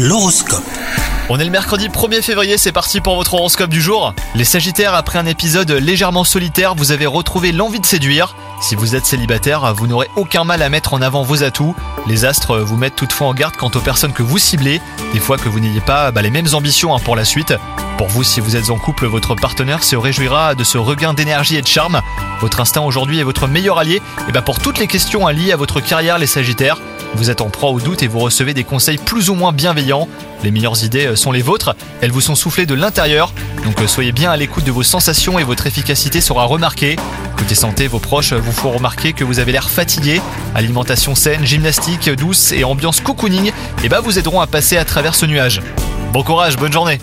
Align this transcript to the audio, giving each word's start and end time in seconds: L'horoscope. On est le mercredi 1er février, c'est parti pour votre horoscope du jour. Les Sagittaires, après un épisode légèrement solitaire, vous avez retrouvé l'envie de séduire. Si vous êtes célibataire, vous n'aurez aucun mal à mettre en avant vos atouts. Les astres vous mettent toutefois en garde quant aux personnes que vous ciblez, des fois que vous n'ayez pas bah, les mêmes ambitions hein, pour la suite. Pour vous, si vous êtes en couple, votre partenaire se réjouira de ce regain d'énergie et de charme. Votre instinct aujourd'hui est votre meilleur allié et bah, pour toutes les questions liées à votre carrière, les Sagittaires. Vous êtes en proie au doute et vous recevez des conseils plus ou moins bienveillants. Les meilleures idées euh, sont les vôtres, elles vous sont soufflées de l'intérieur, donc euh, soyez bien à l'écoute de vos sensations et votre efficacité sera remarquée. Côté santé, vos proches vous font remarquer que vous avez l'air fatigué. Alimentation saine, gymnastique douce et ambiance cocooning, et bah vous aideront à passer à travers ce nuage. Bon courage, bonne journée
L'horoscope. 0.00 0.62
On 1.28 1.40
est 1.40 1.44
le 1.44 1.50
mercredi 1.50 1.88
1er 1.88 2.22
février, 2.22 2.56
c'est 2.56 2.70
parti 2.70 3.00
pour 3.00 3.16
votre 3.16 3.34
horoscope 3.34 3.68
du 3.68 3.82
jour. 3.82 4.14
Les 4.36 4.44
Sagittaires, 4.44 4.94
après 4.94 5.18
un 5.18 5.26
épisode 5.26 5.72
légèrement 5.72 6.22
solitaire, 6.22 6.76
vous 6.76 6.92
avez 6.92 7.06
retrouvé 7.06 7.50
l'envie 7.50 7.80
de 7.80 7.84
séduire. 7.84 8.36
Si 8.60 8.76
vous 8.76 8.94
êtes 8.94 9.06
célibataire, 9.06 9.74
vous 9.74 9.88
n'aurez 9.88 10.08
aucun 10.14 10.44
mal 10.44 10.62
à 10.62 10.68
mettre 10.68 10.94
en 10.94 11.02
avant 11.02 11.24
vos 11.24 11.42
atouts. 11.42 11.74
Les 12.06 12.24
astres 12.24 12.58
vous 12.58 12.76
mettent 12.76 12.94
toutefois 12.94 13.26
en 13.26 13.34
garde 13.34 13.56
quant 13.56 13.72
aux 13.74 13.80
personnes 13.80 14.12
que 14.12 14.22
vous 14.22 14.38
ciblez, 14.38 14.80
des 15.12 15.18
fois 15.18 15.36
que 15.36 15.48
vous 15.48 15.58
n'ayez 15.58 15.80
pas 15.80 16.12
bah, 16.12 16.22
les 16.22 16.30
mêmes 16.30 16.54
ambitions 16.54 16.94
hein, 16.94 17.00
pour 17.04 17.16
la 17.16 17.24
suite. 17.24 17.54
Pour 17.96 18.06
vous, 18.06 18.22
si 18.22 18.38
vous 18.38 18.54
êtes 18.54 18.70
en 18.70 18.78
couple, 18.78 19.06
votre 19.06 19.34
partenaire 19.34 19.82
se 19.82 19.96
réjouira 19.96 20.54
de 20.54 20.62
ce 20.62 20.78
regain 20.78 21.12
d'énergie 21.12 21.56
et 21.56 21.62
de 21.62 21.66
charme. 21.66 22.02
Votre 22.40 22.60
instinct 22.60 22.82
aujourd'hui 22.82 23.18
est 23.18 23.24
votre 23.24 23.48
meilleur 23.48 23.80
allié 23.80 24.00
et 24.28 24.32
bah, 24.32 24.42
pour 24.42 24.60
toutes 24.60 24.78
les 24.78 24.86
questions 24.86 25.26
liées 25.26 25.50
à 25.50 25.56
votre 25.56 25.80
carrière, 25.80 26.18
les 26.18 26.28
Sagittaires. 26.28 26.78
Vous 27.14 27.30
êtes 27.30 27.40
en 27.40 27.48
proie 27.48 27.70
au 27.70 27.80
doute 27.80 28.02
et 28.02 28.06
vous 28.06 28.18
recevez 28.18 28.54
des 28.54 28.64
conseils 28.64 28.98
plus 28.98 29.30
ou 29.30 29.34
moins 29.34 29.52
bienveillants. 29.52 30.08
Les 30.44 30.50
meilleures 30.50 30.84
idées 30.84 31.06
euh, 31.06 31.16
sont 31.16 31.32
les 31.32 31.42
vôtres, 31.42 31.74
elles 32.00 32.12
vous 32.12 32.20
sont 32.20 32.34
soufflées 32.34 32.66
de 32.66 32.74
l'intérieur, 32.74 33.32
donc 33.64 33.80
euh, 33.80 33.86
soyez 33.86 34.12
bien 34.12 34.30
à 34.30 34.36
l'écoute 34.36 34.64
de 34.64 34.70
vos 34.70 34.82
sensations 34.82 35.38
et 35.38 35.44
votre 35.44 35.66
efficacité 35.66 36.20
sera 36.20 36.44
remarquée. 36.44 36.96
Côté 37.36 37.54
santé, 37.54 37.86
vos 37.86 37.98
proches 37.98 38.32
vous 38.32 38.52
font 38.52 38.70
remarquer 38.70 39.12
que 39.12 39.24
vous 39.24 39.38
avez 39.38 39.52
l'air 39.52 39.68
fatigué. 39.68 40.20
Alimentation 40.54 41.14
saine, 41.14 41.44
gymnastique 41.44 42.10
douce 42.10 42.52
et 42.52 42.64
ambiance 42.64 43.00
cocooning, 43.00 43.52
et 43.82 43.88
bah 43.88 44.00
vous 44.00 44.18
aideront 44.18 44.40
à 44.40 44.46
passer 44.46 44.76
à 44.76 44.84
travers 44.84 45.14
ce 45.14 45.26
nuage. 45.26 45.60
Bon 46.12 46.22
courage, 46.22 46.56
bonne 46.56 46.72
journée 46.72 46.98